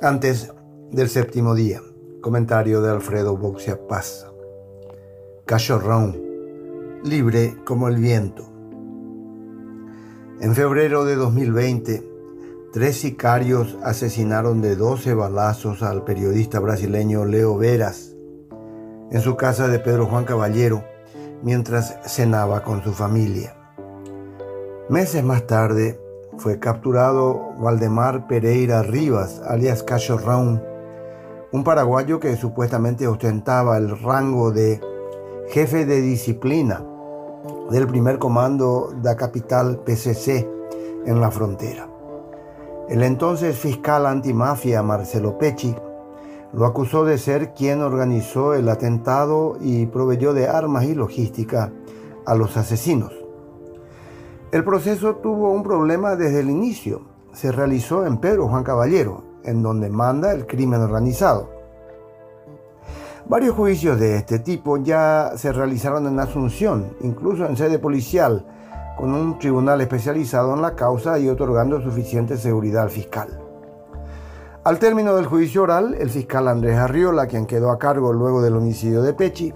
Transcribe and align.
Antes 0.00 0.52
del 0.90 1.08
séptimo 1.08 1.54
día, 1.54 1.82
comentario 2.20 2.80
de 2.80 2.90
Alfredo 2.90 3.36
Boxia 3.36 3.78
Paz. 3.88 4.26
Cachorrón, 5.44 6.16
libre 7.04 7.56
como 7.64 7.88
el 7.88 7.96
viento. 7.96 8.44
En 10.40 10.54
febrero 10.54 11.04
de 11.04 11.16
2020, 11.16 12.08
tres 12.72 12.96
sicarios 12.96 13.76
asesinaron 13.82 14.62
de 14.62 14.76
12 14.76 15.14
balazos 15.14 15.82
al 15.82 16.04
periodista 16.04 16.60
brasileño 16.60 17.24
Leo 17.24 17.58
Veras 17.58 18.14
en 19.10 19.20
su 19.20 19.36
casa 19.36 19.68
de 19.68 19.78
Pedro 19.78 20.06
Juan 20.06 20.24
Caballero 20.24 20.84
mientras 21.42 21.98
cenaba 22.06 22.62
con 22.62 22.82
su 22.82 22.92
familia. 22.92 23.57
Meses 24.88 25.22
más 25.22 25.46
tarde, 25.46 26.00
fue 26.38 26.58
capturado 26.58 27.52
Valdemar 27.58 28.26
Pereira 28.26 28.82
Rivas, 28.82 29.42
alias 29.46 29.82
Cachorrón, 29.82 30.64
un 31.52 31.62
paraguayo 31.62 32.18
que 32.20 32.34
supuestamente 32.36 33.06
ostentaba 33.06 33.76
el 33.76 34.00
rango 34.00 34.50
de 34.50 34.80
jefe 35.50 35.84
de 35.84 36.00
disciplina 36.00 36.82
del 37.70 37.86
primer 37.86 38.18
comando 38.18 38.90
de 38.96 39.10
la 39.10 39.14
capital 39.14 39.80
PCC 39.84 40.48
en 41.04 41.20
la 41.20 41.30
frontera. 41.30 41.86
El 42.88 43.02
entonces 43.02 43.58
fiscal 43.58 44.06
antimafia 44.06 44.82
Marcelo 44.82 45.36
Pecci 45.36 45.76
lo 46.54 46.64
acusó 46.64 47.04
de 47.04 47.18
ser 47.18 47.52
quien 47.52 47.82
organizó 47.82 48.54
el 48.54 48.70
atentado 48.70 49.58
y 49.60 49.84
proveyó 49.84 50.32
de 50.32 50.48
armas 50.48 50.84
y 50.84 50.94
logística 50.94 51.70
a 52.24 52.34
los 52.34 52.56
asesinos. 52.56 53.17
El 54.50 54.64
proceso 54.64 55.16
tuvo 55.16 55.52
un 55.52 55.62
problema 55.62 56.16
desde 56.16 56.40
el 56.40 56.48
inicio. 56.48 57.02
Se 57.34 57.52
realizó 57.52 58.06
en 58.06 58.16
Pedro 58.16 58.48
Juan 58.48 58.64
Caballero, 58.64 59.22
en 59.44 59.62
donde 59.62 59.90
manda 59.90 60.32
el 60.32 60.46
crimen 60.46 60.80
organizado. 60.80 61.50
Varios 63.26 63.54
juicios 63.54 64.00
de 64.00 64.16
este 64.16 64.38
tipo 64.38 64.78
ya 64.78 65.32
se 65.36 65.52
realizaron 65.52 66.06
en 66.06 66.18
Asunción, 66.18 66.96
incluso 67.02 67.44
en 67.44 67.58
sede 67.58 67.78
policial, 67.78 68.46
con 68.96 69.12
un 69.12 69.38
tribunal 69.38 69.82
especializado 69.82 70.54
en 70.54 70.62
la 70.62 70.74
causa 70.74 71.18
y 71.18 71.28
otorgando 71.28 71.82
suficiente 71.82 72.38
seguridad 72.38 72.84
al 72.84 72.90
fiscal. 72.90 73.28
Al 74.64 74.78
término 74.78 75.14
del 75.14 75.26
juicio 75.26 75.64
oral, 75.64 75.94
el 76.00 76.08
fiscal 76.08 76.48
Andrés 76.48 76.78
Arriola, 76.78 77.26
quien 77.26 77.44
quedó 77.44 77.70
a 77.70 77.78
cargo 77.78 78.14
luego 78.14 78.40
del 78.40 78.56
homicidio 78.56 79.02
de 79.02 79.12
Pechi, 79.12 79.52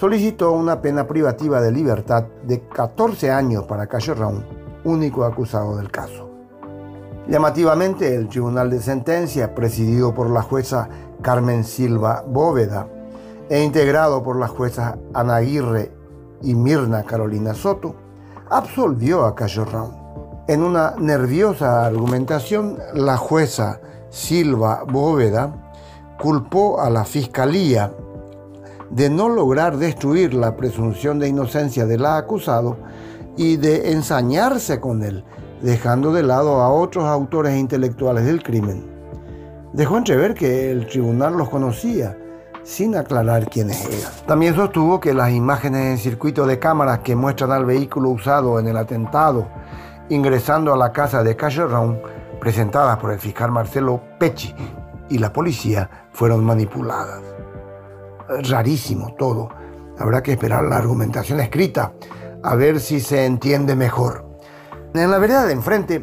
solicitó 0.00 0.52
una 0.52 0.80
pena 0.80 1.06
privativa 1.06 1.60
de 1.60 1.70
libertad 1.70 2.24
de 2.44 2.66
14 2.68 3.30
años 3.30 3.64
para 3.64 3.86
Cachorrón, 3.86 4.46
único 4.82 5.24
acusado 5.24 5.76
del 5.76 5.90
caso. 5.90 6.30
Llamativamente, 7.28 8.14
el 8.14 8.26
Tribunal 8.30 8.70
de 8.70 8.80
Sentencia, 8.80 9.54
presidido 9.54 10.14
por 10.14 10.30
la 10.30 10.40
jueza 10.40 10.88
Carmen 11.20 11.64
Silva 11.64 12.24
Bóveda 12.26 12.88
e 13.50 13.62
integrado 13.62 14.22
por 14.22 14.36
las 14.36 14.48
juezas 14.48 14.96
Ana 15.12 15.36
Aguirre 15.36 15.92
y 16.40 16.54
Mirna 16.54 17.02
Carolina 17.02 17.52
Soto, 17.52 17.94
absolvió 18.48 19.26
a 19.26 19.34
Cachorrón. 19.34 19.98
En 20.48 20.62
una 20.62 20.94
nerviosa 20.98 21.84
argumentación, 21.84 22.78
la 22.94 23.18
jueza 23.18 23.82
Silva 24.08 24.82
Bóveda 24.90 25.74
culpó 26.18 26.80
a 26.80 26.88
la 26.88 27.04
Fiscalía 27.04 27.92
de 28.90 29.08
no 29.08 29.28
lograr 29.28 29.76
destruir 29.76 30.34
la 30.34 30.56
presunción 30.56 31.18
de 31.18 31.28
inocencia 31.28 31.86
del 31.86 32.04
acusado 32.04 32.76
y 33.36 33.56
de 33.56 33.92
ensañarse 33.92 34.80
con 34.80 35.02
él, 35.02 35.24
dejando 35.62 36.12
de 36.12 36.22
lado 36.22 36.60
a 36.60 36.70
otros 36.70 37.04
autores 37.04 37.56
intelectuales 37.56 38.24
del 38.24 38.42
crimen. 38.42 38.84
Dejó 39.72 39.96
entrever 39.96 40.34
que 40.34 40.70
el 40.70 40.86
tribunal 40.86 41.36
los 41.36 41.48
conocía, 41.48 42.18
sin 42.64 42.96
aclarar 42.96 43.48
quiénes 43.48 43.84
eran. 43.86 44.12
También 44.26 44.54
sostuvo 44.54 45.00
que 45.00 45.14
las 45.14 45.30
imágenes 45.30 45.86
en 45.86 45.98
circuito 45.98 46.46
de 46.46 46.58
cámaras 46.58 46.98
que 46.98 47.16
muestran 47.16 47.52
al 47.52 47.64
vehículo 47.64 48.10
usado 48.10 48.58
en 48.58 48.68
el 48.68 48.76
atentado 48.76 49.48
ingresando 50.10 50.74
a 50.74 50.76
la 50.76 50.92
casa 50.92 51.22
de 51.22 51.36
Cachorrón, 51.36 52.02
presentadas 52.40 52.98
por 52.98 53.12
el 53.12 53.20
fiscal 53.20 53.52
Marcelo 53.52 54.02
Pecci 54.18 54.52
y 55.08 55.18
la 55.18 55.32
policía, 55.32 56.08
fueron 56.12 56.44
manipuladas 56.44 57.20
rarísimo 58.42 59.14
todo. 59.18 59.48
Habrá 59.98 60.22
que 60.22 60.32
esperar 60.32 60.64
la 60.64 60.76
argumentación 60.76 61.40
escrita 61.40 61.92
a 62.42 62.54
ver 62.54 62.80
si 62.80 63.00
se 63.00 63.26
entiende 63.26 63.76
mejor. 63.76 64.24
En 64.94 65.10
la 65.10 65.18
vereda 65.18 65.44
de 65.46 65.52
enfrente, 65.52 66.00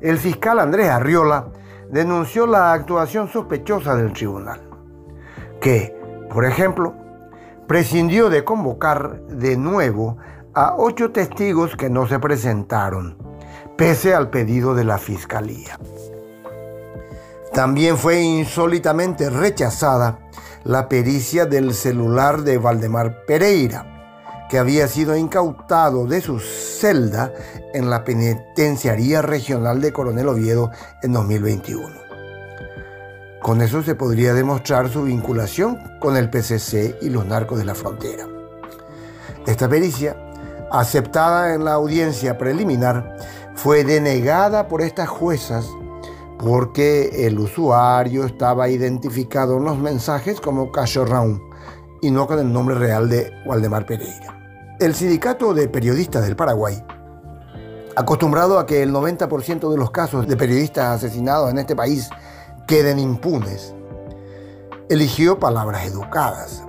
el 0.00 0.18
fiscal 0.18 0.58
Andrés 0.58 0.88
Arriola 0.90 1.48
denunció 1.90 2.46
la 2.46 2.72
actuación 2.72 3.28
sospechosa 3.28 3.96
del 3.96 4.12
tribunal, 4.12 4.60
que, 5.60 5.96
por 6.30 6.44
ejemplo, 6.44 6.94
prescindió 7.66 8.28
de 8.28 8.44
convocar 8.44 9.22
de 9.26 9.56
nuevo 9.56 10.18
a 10.54 10.74
ocho 10.76 11.10
testigos 11.12 11.76
que 11.76 11.90
no 11.90 12.06
se 12.06 12.18
presentaron, 12.18 13.16
pese 13.76 14.14
al 14.14 14.30
pedido 14.30 14.74
de 14.74 14.84
la 14.84 14.98
fiscalía. 14.98 15.78
También 17.52 17.96
fue 17.98 18.20
insólitamente 18.20 19.30
rechazada 19.30 20.18
la 20.64 20.88
pericia 20.88 21.46
del 21.46 21.74
celular 21.74 22.42
de 22.42 22.58
Valdemar 22.58 23.24
Pereira, 23.26 24.46
que 24.48 24.58
había 24.58 24.88
sido 24.88 25.16
incautado 25.16 26.06
de 26.06 26.20
su 26.20 26.40
celda 26.40 27.32
en 27.74 27.90
la 27.90 28.04
penitenciaría 28.04 29.22
regional 29.22 29.80
de 29.80 29.92
Coronel 29.92 30.28
Oviedo 30.28 30.70
en 31.02 31.12
2021. 31.12 31.88
Con 33.42 33.62
eso 33.62 33.82
se 33.82 33.94
podría 33.94 34.34
demostrar 34.34 34.88
su 34.88 35.04
vinculación 35.04 35.78
con 36.00 36.16
el 36.16 36.28
PCC 36.28 36.96
y 37.00 37.08
los 37.10 37.24
narcos 37.24 37.58
de 37.58 37.64
la 37.64 37.74
frontera. 37.74 38.26
Esta 39.46 39.68
pericia, 39.68 40.16
aceptada 40.70 41.54
en 41.54 41.64
la 41.64 41.72
audiencia 41.72 42.36
preliminar, 42.36 43.16
fue 43.54 43.84
denegada 43.84 44.68
por 44.68 44.82
estas 44.82 45.08
juezas 45.08 45.66
porque 46.38 47.26
el 47.26 47.38
usuario 47.38 48.24
estaba 48.24 48.68
identificado 48.68 49.56
en 49.56 49.64
los 49.64 49.78
mensajes 49.78 50.40
como 50.40 50.70
Cachorrón 50.70 51.42
y 52.00 52.10
no 52.10 52.26
con 52.26 52.38
el 52.38 52.52
nombre 52.52 52.76
real 52.76 53.08
de 53.08 53.32
Waldemar 53.44 53.86
Pereira. 53.86 54.76
El 54.78 54.94
Sindicato 54.94 55.52
de 55.52 55.68
Periodistas 55.68 56.24
del 56.24 56.36
Paraguay, 56.36 56.80
acostumbrado 57.96 58.60
a 58.60 58.66
que 58.66 58.82
el 58.82 58.92
90% 58.92 59.70
de 59.70 59.76
los 59.76 59.90
casos 59.90 60.28
de 60.28 60.36
periodistas 60.36 60.96
asesinados 60.96 61.50
en 61.50 61.58
este 61.58 61.74
país 61.74 62.08
queden 62.68 63.00
impunes, 63.00 63.74
eligió 64.88 65.40
palabras 65.40 65.86
educadas. 65.86 66.62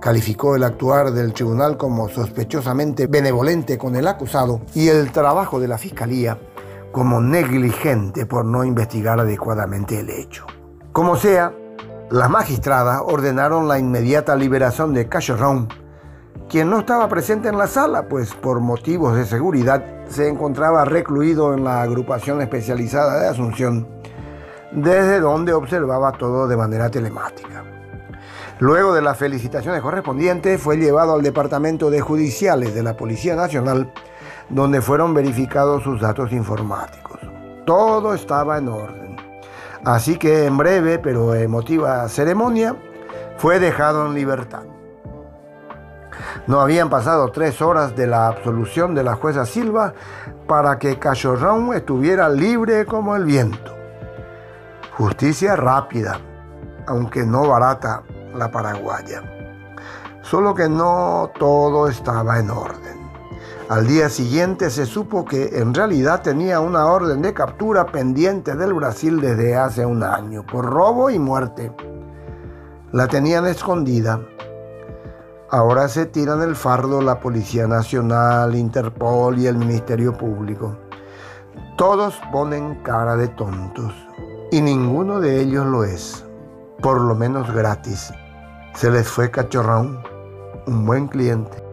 Calificó 0.00 0.54
el 0.54 0.62
actuar 0.62 1.12
del 1.12 1.34
tribunal 1.34 1.76
como 1.76 2.08
sospechosamente 2.08 3.06
benevolente 3.06 3.76
con 3.76 3.96
el 3.96 4.06
acusado 4.06 4.60
y 4.74 4.88
el 4.88 5.10
trabajo 5.10 5.58
de 5.60 5.68
la 5.68 5.76
fiscalía 5.76 6.38
como 6.92 7.20
negligente 7.20 8.26
por 8.26 8.44
no 8.44 8.64
investigar 8.64 9.20
adecuadamente 9.20 10.00
el 10.00 10.10
hecho. 10.10 10.46
Como 10.92 11.16
sea, 11.16 11.52
las 12.10 12.28
magistradas 12.28 13.00
ordenaron 13.04 13.68
la 13.68 13.78
inmediata 13.78 14.34
liberación 14.34 14.92
de 14.92 15.08
Cachorrón, 15.08 15.68
quien 16.48 16.68
no 16.68 16.80
estaba 16.80 17.08
presente 17.08 17.48
en 17.48 17.56
la 17.56 17.68
sala, 17.68 18.08
pues 18.08 18.34
por 18.34 18.58
motivos 18.60 19.16
de 19.16 19.24
seguridad 19.24 19.84
se 20.08 20.28
encontraba 20.28 20.84
recluido 20.84 21.54
en 21.54 21.62
la 21.62 21.82
agrupación 21.82 22.42
especializada 22.42 23.20
de 23.20 23.28
Asunción, 23.28 23.86
desde 24.72 25.20
donde 25.20 25.52
observaba 25.52 26.10
todo 26.12 26.48
de 26.48 26.56
manera 26.56 26.90
telemática. 26.90 27.64
Luego 28.58 28.92
de 28.92 29.00
las 29.00 29.16
felicitaciones 29.16 29.80
correspondientes, 29.80 30.60
fue 30.60 30.76
llevado 30.76 31.14
al 31.14 31.22
Departamento 31.22 31.88
de 31.90 32.00
Judiciales 32.00 32.74
de 32.74 32.82
la 32.82 32.96
Policía 32.96 33.36
Nacional, 33.36 33.92
donde 34.50 34.80
fueron 34.80 35.14
verificados 35.14 35.82
sus 35.82 36.00
datos 36.00 36.32
informáticos. 36.32 37.20
Todo 37.64 38.14
estaba 38.14 38.58
en 38.58 38.68
orden. 38.68 39.16
Así 39.84 40.18
que 40.18 40.44
en 40.46 40.56
breve 40.58 40.98
pero 40.98 41.34
emotiva 41.34 42.08
ceremonia 42.08 42.76
fue 43.38 43.58
dejado 43.58 44.06
en 44.06 44.14
libertad. 44.14 44.64
No 46.46 46.60
habían 46.60 46.90
pasado 46.90 47.30
tres 47.30 47.62
horas 47.62 47.96
de 47.96 48.06
la 48.06 48.28
absolución 48.28 48.94
de 48.94 49.02
la 49.02 49.14
jueza 49.14 49.46
Silva 49.46 49.94
para 50.46 50.78
que 50.78 50.98
Cachorrón 50.98 51.74
estuviera 51.74 52.28
libre 52.28 52.84
como 52.84 53.16
el 53.16 53.24
viento. 53.24 53.74
Justicia 54.96 55.56
rápida, 55.56 56.20
aunque 56.86 57.24
no 57.24 57.46
barata 57.48 58.02
la 58.34 58.50
paraguaya. 58.50 59.22
Solo 60.22 60.54
que 60.54 60.68
no 60.68 61.30
todo 61.38 61.88
estaba 61.88 62.38
en 62.38 62.50
orden. 62.50 62.99
Al 63.70 63.86
día 63.86 64.08
siguiente 64.08 64.68
se 64.68 64.84
supo 64.84 65.24
que 65.24 65.60
en 65.60 65.72
realidad 65.72 66.22
tenía 66.22 66.58
una 66.58 66.86
orden 66.86 67.22
de 67.22 67.32
captura 67.32 67.86
pendiente 67.86 68.56
del 68.56 68.74
Brasil 68.74 69.20
desde 69.20 69.54
hace 69.54 69.86
un 69.86 70.02
año 70.02 70.44
por 70.44 70.64
robo 70.64 71.08
y 71.08 71.20
muerte. 71.20 71.72
La 72.90 73.06
tenían 73.06 73.46
escondida. 73.46 74.22
Ahora 75.50 75.86
se 75.86 76.06
tiran 76.06 76.42
el 76.42 76.56
fardo 76.56 77.00
la 77.00 77.20
Policía 77.20 77.68
Nacional, 77.68 78.56
Interpol 78.56 79.38
y 79.38 79.46
el 79.46 79.56
Ministerio 79.56 80.18
Público. 80.18 80.76
Todos 81.76 82.20
ponen 82.32 82.82
cara 82.82 83.14
de 83.14 83.28
tontos 83.28 83.94
y 84.50 84.62
ninguno 84.62 85.20
de 85.20 85.40
ellos 85.40 85.64
lo 85.64 85.84
es, 85.84 86.24
por 86.82 87.00
lo 87.00 87.14
menos 87.14 87.54
gratis. 87.54 88.12
Se 88.74 88.90
les 88.90 89.06
fue 89.06 89.30
cachorrón, 89.30 90.02
un 90.66 90.84
buen 90.84 91.06
cliente. 91.06 91.69